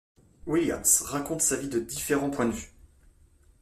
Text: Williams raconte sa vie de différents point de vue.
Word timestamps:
Williams 0.47 1.03
raconte 1.03 1.43
sa 1.43 1.57
vie 1.57 1.69
de 1.69 1.77
différents 1.79 2.31
point 2.31 2.47
de 2.47 2.53
vue. 2.53 2.73